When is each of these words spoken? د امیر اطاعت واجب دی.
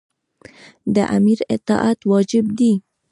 د 0.95 0.97
امیر 1.15 1.39
اطاعت 1.55 1.99
واجب 2.11 2.45
دی. 2.57 2.73